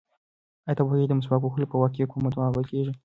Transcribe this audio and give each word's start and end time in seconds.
ایا 0.67 0.75
ته 0.77 0.81
پوهېږې 0.85 1.05
چې 1.05 1.09
د 1.11 1.17
مسواک 1.19 1.41
وهلو 1.43 1.69
په 1.71 1.75
وخت 1.81 1.93
کې 1.95 2.09
کومه 2.11 2.29
دعا 2.33 2.47
ویل 2.49 2.67
کېږي؟ 2.71 2.93